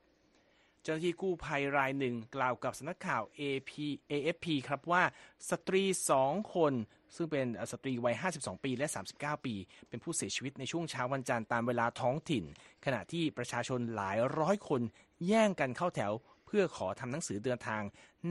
[0.90, 3.70] จ้าหน้าที่กู้ภัยรายหนึ่งกล่าวกับสำนักข่าว AP
[4.10, 5.02] AFP ครับว่า
[5.50, 6.72] สตรีสองคน
[7.16, 9.54] ซึ่งเป็นสตรีวัย 52 ปีและ 39 ปี
[9.88, 12.44] เป็นผู้เสียชีวิตในช่วงเช้าวันจันทร์ตามเวลาท้องถิ่น
[12.84, 14.80] ขณะที่ประชาชนหลายร้อยคน
[15.26, 16.12] แย่งกันเข้าแถว
[16.46, 17.82] เพื่อขอทำหนังสือเดินทาง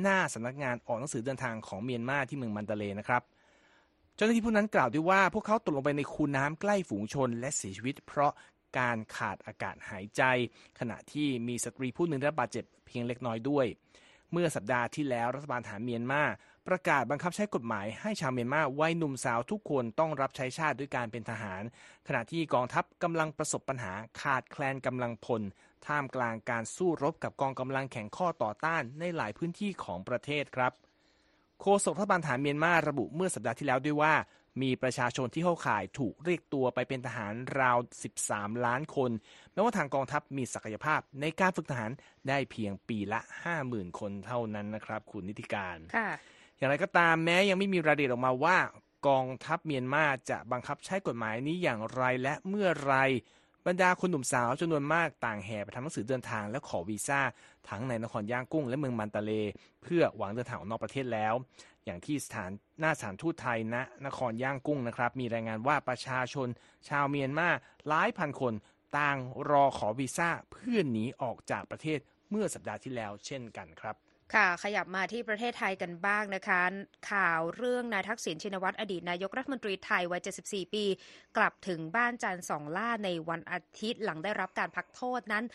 [0.01, 3.21] หน้าสำนักงานออกหนังสือเดินทางของเมียนมาที่เมืองมันเดเลนะครับ
[4.15, 8.31] เจ้าหน้าที่ผู้นั้นกล่าวด้วยว่าพวกเขาตกลงไปในคูน้ำใกล้ฝูงชนและเสียชีวิต เพราะ
[8.77, 10.21] การขาดอากาศหายใจ
[10.79, 13.65] ขณะที่มีสตรีผู้หนึ่งได้รับบาดเจ็บเพียงเล็กน้อยด้วย
[14.31, 16.23] เมื่อสัปดาห์ที่แล้วรัฐบาลฐานเมียนมา
[16.67, 21.63] ประกาศบังคับใช้กฎหมายให้ชาวเมียนมาวัยหนุ่มสาวทุกคนต้องรับใช้ชาติด้วยการเป็นทหาร
[22.07, 25.41] ขณะที่กองทัพกำลังประสบปัญหาขาดแคลนกำลังพล
[25.87, 30.71] ท่ามกลางการสู้รบกับกองกำลังแข่งข้อต่อต้านในหลายพื้นที่ของประเทศครับ
[31.61, 34.13] โฆษกรัฐบาลฐานเมียนมาระบุเมื่อสัปดาห์ที่แล้วด้วยว่า
[34.61, 37.77] มีประชาชนที่เข้าข่ายถูกเรียกตัวไปเป็นทหารราว
[38.19, 39.11] 13 ล้านคน
[39.53, 41.91] แม้ว่าทางกองทัพมีศักยภาพในการฝึกทหาร
[42.27, 43.19] ได้เพียงปีละ
[43.59, 45.77] 50,000 คนเท่านั้นนะครับ คุณนิติการ
[46.57, 48.57] อย่างไรก็ตามแม้ยังไม่มีรายละเอียดออกมาว่า
[49.07, 52.95] กองทัพเมียนมาจะบังคับใช้กฎหมายนี้อย่างไรและเมื่อไร
[53.67, 57.21] บรรดาคนหนุ่มสาวจำนวนมากต่างแห่ไปทำหนังสือเดินทางและขอวีซ่า
[57.69, 59.31] ทั้งในนครย่างกุ้งและเมืองมันตาเล
[59.83, 61.33] เพื่อหวังเดินทางออกนอกประเทศแล้ว
[61.85, 66.47] อย่างที่สถานหน้าสถานทูตไทยณนะนครย่างกุ้งนะครับ มีรายงานว่าประชาชน
[66.89, 67.49] ชาวเมียนมา
[67.87, 68.53] หลายพันคน
[68.97, 69.17] ต่าง
[69.49, 71.99] รอขอวีซ่าเพื่อหนีออกจากประเทศ
[72.29, 73.95] เมื่อสัปดาห์ที่แล้ว เช่นกันครับ
[74.33, 76.61] ค่ะขยับมาที่ประเทศไทยกันบ้างนะคะ
[77.11, 80.85] ข่าวเรื่องนายทักษิณชินวัตรอดีตนายกรัฐมนตรีไทยวัย 74 ปี
[81.37, 85.45] กลับถึงบ้านจันทร์สองล่าในวันอาทิตย์หลังได้รับการพักโทษนั้น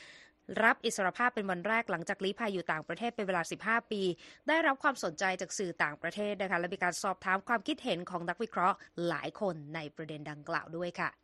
[0.64, 4.02] รับอิสรภาพเป็นวันแรกหลังจากลี้ภัยอยู่ต่างประเทศเป็นเวลา 15 ปี
[4.48, 8.76] ได้รับความสนใจจากสื่อต่างประเทศนะคะและมีการสอบถามความคิดเห็นของนักวิเคราะห์
[9.08, 11.21] หลายคนในประเด็นดังกล่าวด้วยค่ะ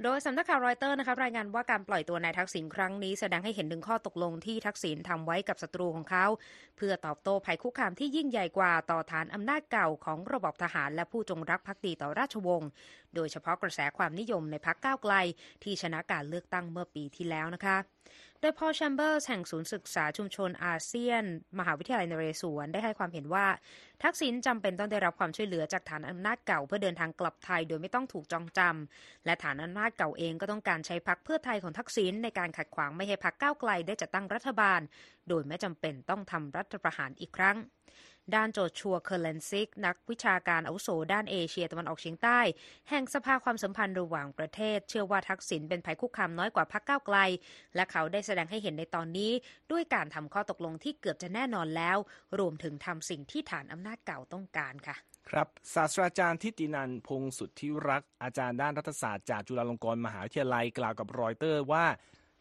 [0.00, 6.26] โดยสำนักข่าวรอยเตอร์นะคะรายงานว่าการปล่อยตัวนายทักษิณครั้งนี้แสดงให้เห็นถึงข้อตกลงที่ทักษิณทำไว้กับศัตรูของเขา
[6.76, 12.68] เพื่อตอบโต้ภัยคุกคามที่ยิ่งใหญ่กว่าต่อฐานอำนาจเก่าของระบบทหาร และผู้จงรักภักดีต่อราชวงศ์
[13.14, 15.14] โดยเฉพาะกระแสความนิยมในพรรคก้าวไกล
[15.62, 17.76] ที่ชนะการเลือกตั้งเมื่อปีที่แล้วนะคะ
[18.44, 21.24] โดยพอลแชมเบอร์สแห่งศูนย์ศึกษาชุมชนอาเซียน
[21.58, 23.46] มหาวิทยาลัยนเรศวรได้ให้ความเห็นว่า
[24.02, 34.80] ทักษิณจำเป็นต้องได้รับความช่วยเหลือจากฐานอำนาจเก่าเพื่อเดินทางกลับไทยโดยไม่ต้องถูกจองจำและฐานอำนาจเก่าเองก็ต้องการใช้พรรคเพื่อไทยของทักษิณในการขัดขวางไม่ให้พรรคก้าวไกลได้จัดตั้งรัฐบาล
[35.28, 37.56] โดยไม่จำเป็นต้องทำรัฐประหารอีกครั้ง
[38.34, 42.40] ด้านโจชัวเคอร์แลนซิก นักวิชาการอาวุโสด้านเอเชียตะวันออกเฉียงใต้
[42.90, 47.16] แห่งสภาความสัมพันธ์ระหว่างประเทศ เชื่อว่าทักษิณเป็นภัยคุกคามน้อยกว่าพรรคก้าวไกล
[47.74, 49.32] และเขาได้แสดงให้เห็นในตอนนี้
[49.72, 51.98] ด้วยการทำข้อตกลงที่เกือบจะแน่นอนแล้ว
[52.38, 54.96] รวมถึงทำสิ่งที่ฐานอำนาจเก่าต้องการค่ะ
[55.30, 61.86] ครับศาสตราจารย์ทิตินันพงสุทธิรักษ์อาจารย์ด้านรัฐศาสตร์จากจุฬาลงกรณ์มหาวิทยาลัยกล่าวกับรอยเตอร์ว่า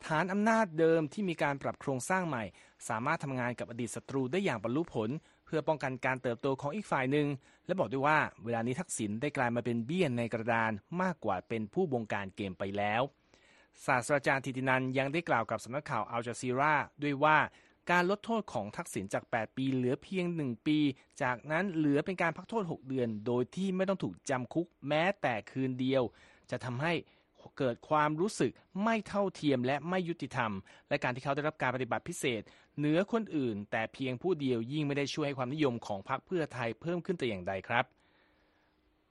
[0.08, 2.44] ฐานอำนาจเดิมที่มีการปรับโครงสร้างใหม่
[2.90, 5.10] สามารถทำงานกับอดีตศัตรูได้อย่างบรรลุผล
[5.52, 7.28] พื่อป้องกันการเติบโตของอีกฝ่ายหนึ่ง
[7.66, 13.02] และบอกด้วยว่าเวลานี้ทักษิณได้กลายมาเป็นเบี้ยนในกระดานมากกว่าเป็นผู้บงการเกมไปแล้ว
[13.86, 17.38] ศาสตราจารย์ทิตินันยังได้กล่าวกับสำนักข่าวอัลจาซีราด้วยว่า
[17.92, 20.78] การลดโทษของทักษิณจาก 8 ปีเหลือเพียง 1 ปี
[21.24, 26.04] จากนั้นเหลือเป็นการพักโทษ 6 เดือน โดยที่ไม่ต้องถูกจำคุกแม้แต่คืนเดียว
[26.52, 26.94] จะทำให้
[27.58, 28.52] เกิดความรู้สึก
[28.84, 30.52] ไม่เท่าเทียมและไม่ยุติธรรม
[30.90, 32.42] และการที่เขาได้รับการปฏิบัติพิเศษ
[32.78, 37.86] เหนือคนอื่น แต่เพียงผู้เดียวยิ่งไม่ได้ช่วยให้ความนิยมของพรรคเพื่อไทยเพิ่มขึ้นแต่อย่างใดครับ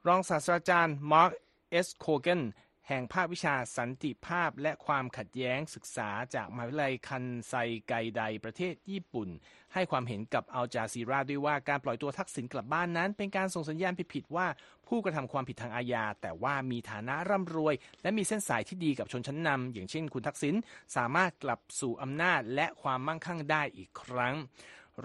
[0.07, 1.31] รองศาสตราจารย์มาร์ค
[1.71, 2.43] เอสโคเกน
[2.89, 7.55] แห่งภาควิชาสันติภาพและความขัดแย้งศึกษาจากมหาวิทยาลัยคันไซ
[7.89, 9.29] ไกไดประเทศญี่ปุ่น
[9.75, 14.47] ให้ความเห็นกับอัลจาซีราด้วยว่าการปล่อยตัวทักษิณกลับบ้านนั้น เป็นการส่งสัญญาณผิดๆว่า
[14.89, 20.55] ผู้กระทำความผิดทางอาญา แต่ว่ามีฐานะร่ำรวย และมีเส้นสายที่ดีกับชนชั้นนำอย่างเช่นคุณทักษิณ
[20.97, 24.35] สามารถกลับสู่อำนาจและความมั่งคั่งได้อีกครั้ง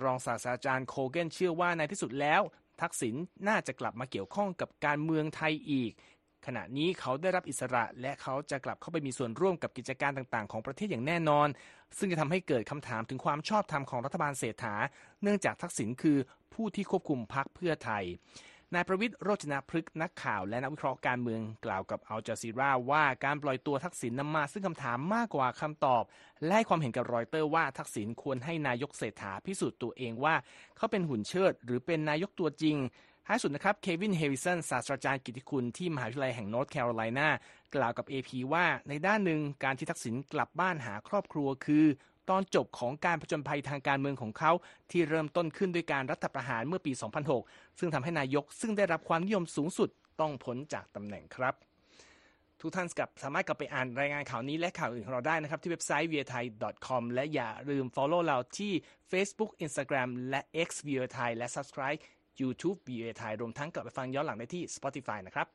[0.01, 2.41] รองศาสตราจารย์โคเกนเชื่อว่าในที่สุดแล้ว
[2.81, 3.15] ทักษิณ
[3.47, 5.91] น่าจะกลับมาเกี่ยวข้องกับการเมืองไทยอีก
[6.45, 11.47] ขณะนี้เขาได้รับอิสระและเขาจะกลับเข้าไปมีส่วนร่วมกับกิจการต่างๆ ของประเทศอย่างแน่นอน
[11.97, 14.75] ซึ่งจะทำให้เกิดคำถามถึงความชอบธรรมของรัฐบาลเศรษฐา
[15.21, 16.17] เนื่องจากทักษิณคือ
[16.53, 18.03] ผู้ที่ควบคุมพรรคเพื่อไทย
[18.73, 26.03] นายประวิตรโรจนพฤกษ์นักข่าวและนักวิเคราะห์การเมืองกล่าวกับอัลจาซีราว่าการปล่อยตัวทักษิณนำมาซึ่งคำถามมากกว่าคำตอบ
[26.43, 30.36] และให้ความเห็นกับรอยเตอร์ว่าทักษิณควรให้นายกเศรษฐาพิสูจน์ตัวเองว่า
[30.77, 32.75] เขาเป็นหุ่นเชิด หรือเป็นนายกตัวจริง
[33.27, 37.27] ท้ายสุดนะครับ เควิน ฮิววิสัน ศาสตราจารย์กิตติคุณที่มหาวิทยาลัยแห่งนอร์ทแคโรไลนา
[37.75, 41.85] กล่าวกับ AP ว่าในด้านหนึ่งการที่ทักษิณกลับบ้านหาครอบครัวคือ
[42.29, 44.51] ตอนจบของการผจญภัยทางการเมืองของเขา
[44.91, 46.91] ที่เริ่มต้นขึ้นด้วยการรัฐประหารเมื่อปี
[47.35, 51.53] 2006 ซึ่งทำให้นายกซึ่งได้รับความนิยมสูงสุดต้องพ้นจากตำแหน่งครับ
[52.61, 56.45] ทุกท่านกับสามารถกลับไปอ่านรายงานข่าวนี้และข่าวอื่นของเราได้นะครับ ที่เว็บไซต์ v i a t h a i
[56.88, 58.71] com และอย่าลืม follow เราที่
[59.11, 61.99] Facebook Instagram และ X v i a t h a i และ subscribe
[62.41, 65.47] YouTube BA ไทยรวมทั้งกลับไปฟังย้อนหลังได้ที่ Spotify นะครับ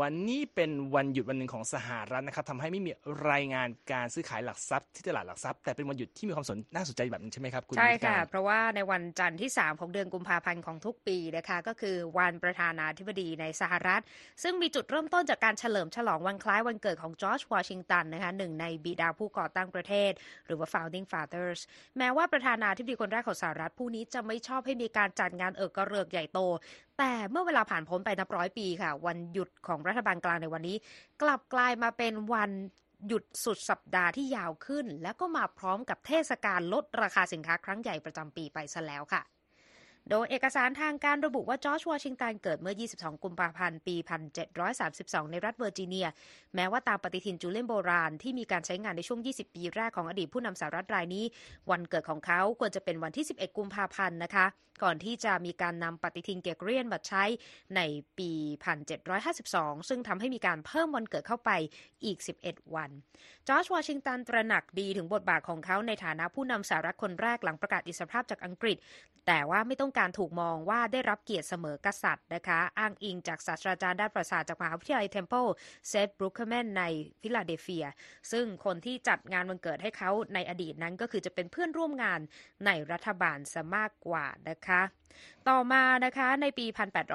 [0.00, 2.90] วันนี้เป็นวันหยุดวันหนึ่งของสหรัฐนะครับทำให้ไม่มี
[3.30, 14.02] รายงานการซื้อขายหลักทรัพย์ที่ตลาดหลักทรัพย์แต่เป็นวันหยุดที่มีความสนน่าสนใจแบบนี้ใช่ไหมครับคุณใช่ค่ะ เพราะว่าในวันจันทร์ที่ 3 ของเดือนกุมภาพันธ์ของทุกปีนะคะก็คือวันประธานาธิบดีในสหรัฐ
[14.42, 20.12] ซึ่งมีจุดเริ่มต้นจากการเฉลิมฉลองวันคล้ายวันเกิดของจอร์จวอชิงตันนะคะหนึ่งในบิดาผู้ก่อตั้งประเทศ
[20.46, 21.60] หรือว่า founding fathers
[21.98, 26.40] แม้ว่าประธานาธิบดีคนแรกของสหรัฐผู้นี้จะไม่ชอบให้มีการจัดงานเอิกกระเริกใหญ่โต
[26.98, 30.76] แต่เมื่อเวลาผ่านพ้นไปนับร้อยปีค่ะ วันหยุดของรัฐบาลกลางในวันนี้
[31.22, 32.50] กลับกลายมาเป็นวัน
[33.06, 39.22] หยุดสุดสัปดาห์ที่ยาวขึ้น และก็มาพร้อมกับเทศกาลลดราคาสินค้าครั้งใหญ่ประจำปีไปซะแล้วค่ะ
[40.10, 43.96] โดยเอกสารทางการระบุว่าจอร์จวอชิงตันเกิดเมื่อ 22 กุมภาพันธ์ ปี
[44.64, 46.06] 1732 ในรัฐเวอร์จิเนีย
[46.54, 51.24] แม้ว่าตามปฏิทินจูเลียนโบราณที่มีการใช้งานในช่วง 20 ปีแรกของอดีตผู้นำสหรัฐรายนี้
[51.70, 54.46] วันเกิดของเขาควรจะเป็นวันที่ 11 กุมภาพันธ์นะคะ
[54.82, 57.24] ก่อนที่จะมีการนำปฏิทินเกรกอเรียนมาใช้
[57.76, 57.80] ใน
[58.18, 58.30] ปี
[59.10, 61.50] 1752 ซึ่งทำให้มีการเพิ่มวันเกิดเข้าไป
[62.04, 62.90] อีก 11 วัน
[63.48, 68.76] จอร์จวอชิงตันตระหนักดีถึงบทบาทของเขาในฐานะผู้นำสหรัฐคนแรกหลังประกาศอิสรภาพจากอังกฤษ
[69.26, 75.46] แต่ว่าไม่ต้องการถูกมองว่าได้รับเกียรติเสมอกษัตริย์นะคะ อ้างอิงจากศาสตราจารย์ด้านประวัติศาสตร์จากมหาวิทยาลัยเทมเพิล
[75.88, 76.82] เซธบรูคแมนใน
[77.20, 77.86] ฟิลาเดลเฟีย
[78.32, 82.20] ซึ่งคนที่จัดงานวันเกิดให้เขาในอดีตนั้นก็คือจะเป็นเพื่อนร่วมงาน
[82.66, 84.71] ในรัฐบาลซะมากกว่านะคะ
[85.48, 86.66] ต่อมานะคะในปี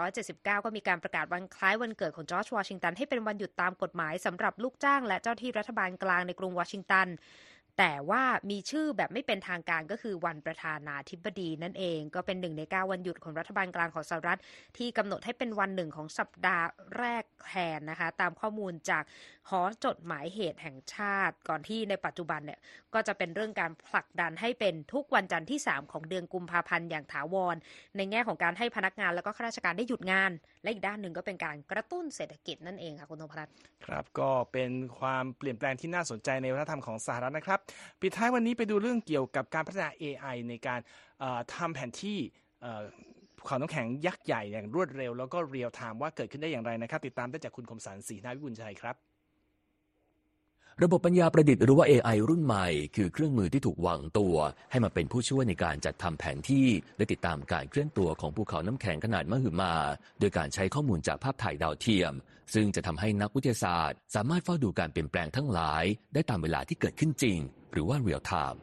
[0.01, 7.07] 1879 ก็มีการประกาศวันคล้ายวันเกิดของจอร์จวอชิงตันให้เป็นวันหยุดตามกฎหมายสำหรับลูกจ้างและเจ้าที่รัฐบาลกลางในกรุงวอชิงตัน
[7.77, 14.39] แต่ว่ามีชื่อแบบไม่เป็นทางการก็คือวันประธานาธิบดีนั่นเอง ก็เป็นหนึ่งในเก้าวันหยุดของรัฐบาลกลางของสหรัฐ
[14.77, 16.65] ที่กำหนดให้เป็นวันหนึ่งของสัปดาห์
[16.97, 19.03] แรกแทนนะคะ ตามข้อมูลจาก
[19.49, 22.59] หอจดหมายเหตุแห่งชาติ ก่อนที่ในปัจจุบันเนี่ย
[22.93, 27.55] ก็จะเป็นเรื่องการผลักดันให้เป็นทุกวันจันทร์ที่ 3 ของเดือนกุมภาพันธ์อย่างถาวร
[27.97, 30.31] ในแง่ของการให้พนักงานแล้วก็ข้าราชการได้หยุดงาน
[30.63, 33.53] และอีกด้านหนึ่งก็เป็นการกระตุ้นเศรษฐกิจนั่นเองค่ะคุณนพรัตน์
[33.85, 37.59] ครับก็เป็นความเปลี่ยนแปลงที่น่าสนใจในวัฒนธรรมของสหรัฐนะครับ
[38.01, 40.79] ปิดท้ายวันนี้ไปดูเรื่องเกี่ยวกับการพัฒนา AI ในการ
[41.55, 42.19] ทำแผนที่
[42.61, 42.83] เอ่อ
[43.37, 48.95] ภูเขาน้ำแข็งยักษ์ใหญ่อย่างรวดเร็ว แล้วก็เรียลไทม์ว่าเกิดขึ้นได้อย่างไรนะครับ ติดตามได้จากคุณคมสันสีนาวิบุญชัยครับ
[50.83, 54.35] ระบบปัญญาประดิษฐ์หรือว่า AI รุ่นใหม่ คือเครื่องมือที่ถูกวางตัว
[54.71, 59.73] ให้มาเป็นผู้ช่วยในการจัดทำแผนที่ และติดตามการเคลื่อนตัวของภูเขาน้ำแข็งขนาดมหึมา
[60.19, 62.13] โดยการใช้ข้อมูลจากภาพถ่ายดาวเทียม
[62.53, 65.83] ซึ่งจะทำให้นักวิทยาศาสตร์ สามารถเฝ้าดูการเปลี่ยนแปลงทั้งหลาย
[66.13, 67.37] ได้ตามเวลาที่เกิดขึ้นจริง
[67.71, 68.57] หรือว่า real time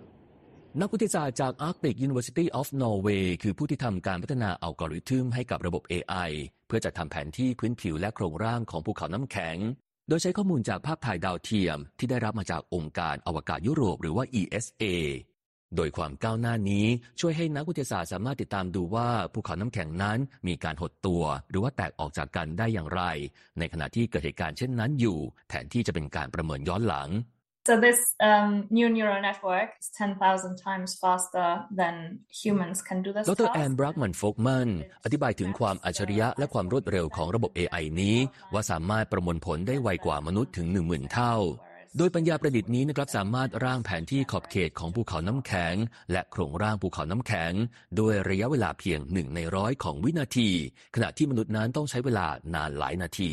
[0.80, 6.30] นักวิทยาศาสตร์จาก Arctic University of Norway คือผู้ที่ทำการพัฒนาอัลกอริทึมให้กับระบบ AI
[6.66, 9.56] เพื่อจัดทำแผนที่พื้นผิวและโครงร่างของภูเขาน้ำแข็ง
[10.08, 14.84] โดยใช้ข้อมูลจากภาพถ่ายดาวเทียม ที่ได้รับมาจากองค์การอวกาศยุโรปหรือว่า ESA
[15.76, 16.86] โดยความก้าวหน้านี้
[17.20, 23.02] ช่วยให้นักวิทยาศาสตร์สามารถติดตามดูว่าภูเขาน้ำแข็งนั้นมีการหดตัว หรือว่าแตกออกจากกันได้อย่างไร
[23.58, 27.10] ในขณะที่เกิดเหตุการณ์เช่นนั้นอยู่ แทนที่จะเป็นการประเมินย้อนหลัง
[27.66, 33.24] So this um, new neural network is 10,000 times faster than humans can do this
[33.30, 33.54] ดร task.
[33.56, 34.68] แอนบรักมันโฟกมัน
[35.04, 38.16] อธิบายถึงความอัจฉริยะและความรวดเร็วของระบบ AI นี้
[38.52, 41.34] ว่าสามารถประมวลผลได้ไวกว่ามนุษย์ถึง 10,000 เท่า
[41.98, 45.74] โดยปัญญาประดิษฐ์นี้นะครับสามารถร่างแผนที่ขอบเขตของภูเขาน้ำแข็ง
[46.12, 47.52] และโครงร่างภูเขาน้ำแข็ง
[47.96, 50.48] โดยระยะเวลาเพียงหนึ่งในร้อยของวินาที
[50.94, 53.30] ขณะที่มนุษย์นั้นต้องใช้เวลานานหลายนาที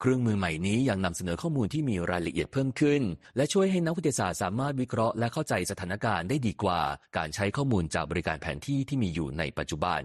[0.00, 3.02] เครื่องมือใหม่นี้ยังนำเสนอข้อมูลที่มีรายละเอียดเพิ่มขึ้น
[3.36, 6.80] และช่วยให้นักวิทยาศาสตร์สามารถวิเคราะห์และเข้าใจสถานการณ์ได้ดีกว่า
[7.16, 10.00] การใช้ข้อมูลจากบริการแผนที่ที่มีอยู่ในปัจจุบัน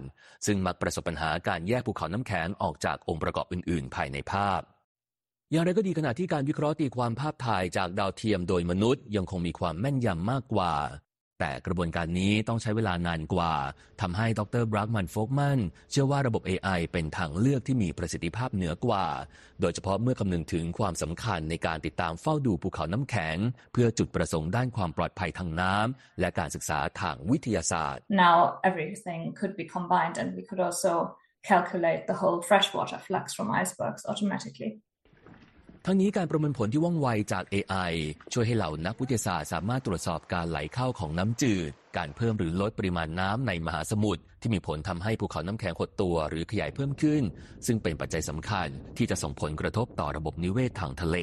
[0.46, 4.62] ซึ่งมักประสบปัญหาการแยกภูเขาน้ำแข็งออกจากองค์ประกอบอื่น ๆ ภายในภาพ
[5.54, 10.74] อย่างไรก็ดีขณะที่การวิเคราะห์ตีความภาพถ่ายจากดาวเทียมโดยมนุษย์ยังคงมีความแม่นยำมากกว่า
[11.40, 13.54] แต่กระบวนการนี้ต้องใช้เวลานานกว่า
[14.02, 15.60] ทำให้ดรบรักมันโฟกมัน
[15.92, 19.06] เชื่อว่าระบบ AI เป็นทางเลือกที่มีประสิทธิภาพเหนือกว่า
[19.62, 23.38] โดยเฉพาะเมื่อคำนึงถึงความสำคัญในการติดตามเฝ้าดูภูเขาน้ำแข็ง
[23.74, 28.38] เพื่อจุดประสงค์ด้านความปลอดภัยทางน้ำและการศึกษาทางวิทยาศาสตร์ Now
[28.70, 30.94] everything could be combined and we could also
[31.52, 34.74] calculate the whole freshwater flux from icebergs automatically.
[35.88, 37.94] ทั้งนี้การประเมินผลที่ว่องไวจาก AI
[38.34, 47.24] ช่วยให้เหล่านักวิทยาศาสตร์สามารถตรวจสอบการไหลเข้าของน้ำจืด การเพิ่มหรือลดปริมาณน้ำในมหาสมุทรที่มีผลทำให้ภูเขาน้ำแข็งหดตัวหรือขยายเพิ่มขึ้น
[47.68, 48.68] ซึ่งเป็นปัจจัยสำคัญ
[48.98, 51.18] ที่จะส่งผลกระทบต่อระบบนิเวศทางทะเล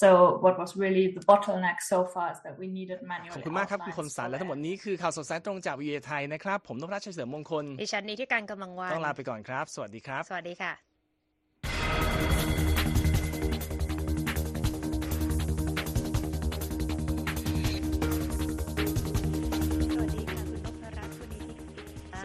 [0.00, 0.10] So
[0.44, 7.64] what was really the bottleneck so far is that we needed ข manual อบคุณมากครับคุณคมสันและทั้งหมดนี้คือข่าวสดสายตรงจากวีเอไทยนะครับ ผมนพรัชชัยเสริมมงคล
[7.80, 10.89] ดิฉันนี้ที่การกำลังวันต้องลาไปก่อนครับ สวัสดีครับ สวัสดีค่ะ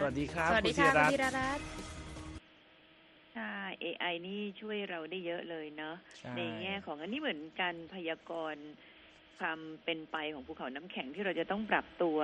[0.06, 1.66] วัสดีครับสวัสดีณค่ะธีคุณรัตน์ธีรรัตน์
[3.36, 8.64] ค่ะ AI นี่ช่วยเราได้เยอะเลยเนาะใช่ในแง่ของอันนี้เหมือนการพยากรณ์
[9.38, 12.18] ความเป็นไปของภูเขาน้ำแข็งที่เราจะต้องปรับตัว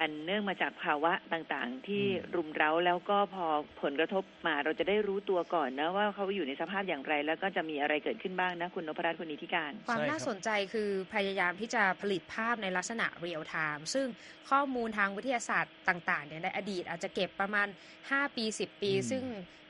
[0.00, 2.04] อันเนื่องมาจากภาวะต่างๆ ที่
[2.34, 3.46] รุมเร้าแล้วก็พอ
[3.82, 14.06] ผลกระทบมาเราจะได้รู้ตัวก่อนนะว่าเขาอยู่ในสภาพอย่างไร แล้วก็จะมีอะไรเกิดขึ้นบ้างนะ คุณนพรัตน์คุณนิติการ ความใช่ครับน่าสนใจคือพยายามที่จะผลิตภาพในลักษณะ real-time ซึ่ง
[14.50, 17.68] ข้อมูลทางวิทยาศาสตร์ต่างๆเนี่ยในอดีตอาจจะเก็บประมาณ
[18.02, 19.24] 5 ปี 10 ปีอืมซึ่ง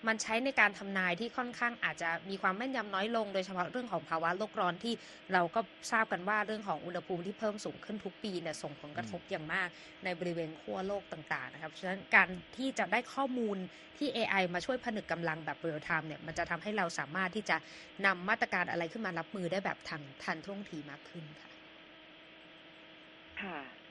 [0.08, 4.94] มันใช้ในการทำนายที่ค่อนข้างอาจจะมีความแม่นยำน้อยลง โดยเฉพาะเรื่องของภาวะโลกร้อนที่
[5.32, 5.60] เราก็
[5.92, 9.68] ทราบกันว่าเรื่องของอุณหภูมิที่เพิ่มสูงขึ้นทุกปีเนี่ยส่งผลกระทบอย่างมาก
[10.04, 13.56] ในบริเวณขั้วโลกต่างๆนะครับฉะนั้นการที่จะได้ข้อมูล
[13.98, 17.56] ที่ AI มาช่วยผนึกกำลังแบบเรียลไทม์เนี่ยมันจะทำให้เราสามารถที่จะ
[18.06, 21.52] นำมาตรการอะไรขึ้นมารับมือได้แบบทันทันท่วงทีมากขึ้นค่ะ
[23.40, 23.83] ค่ะ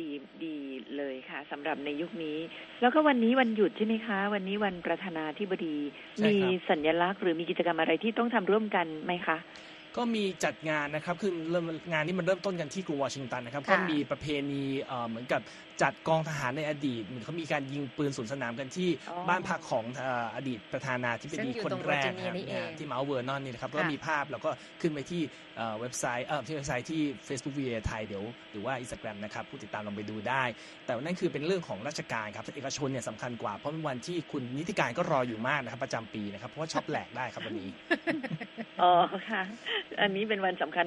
[0.00, 0.10] ดี
[0.44, 0.54] ดี
[0.96, 2.38] เลยค่ะสำหรับในยุคนี้
[2.80, 5.76] แล้วก็วันนี้วันหยุดใช่ไหมคะ วันนี้วันประธานาธิบดี
[6.16, 9.36] ใช่ครับมีสัญลักษณ์หรือมีกิจกรรมอะไรที่ต้องทำร่วมกันไหมคะ
[9.96, 15.40] ก็มีจัดงานนะครับ คือเริ่มงานนี้มันเริ่มต้นกันที่กรุงวอชิงตันนะครับค่ะก็มีประเพณีเอ่อเหมือนกับ
[15.82, 25.22] จัดกองทหารในอดีตเหมือนเขามีการยิงปืนสวนสนามกันที่อ๋อบ้านพักของเอ่ออดีตประธานาธิบดีคนแรกซึ่งอยู่ตรงแรกเวอร์จิเนียนี่เองที่เมาท์เวอร์นอนนี่นะครับค่ะก็มีภาพแล้วก็ขึ้นไปที่
[25.56, 30.42] เอ่อเว็บไซต์เอ่อที่เว็บไซต์ที่ Facebook v ีไทยเดี๋ยว หรือว่า Instagram นะครับผู้ติดตามลองไปดูได้
[30.84, 37.68] แต่นั่นคือเป็นเรื่องของราชการครับเอกชนเนี่ยสำคัญกว่าเพราะเป็นวันที่คุณนิติการก็รออยู่มากนะครับประจำปีนะครับเพราะว่าช็อปแหลกได้ครับวันนี้
[38.82, 38.92] อ๋อ
[39.30, 39.42] ค่ะ
[40.00, 40.84] อันนี้เป็นวันสำคัญของ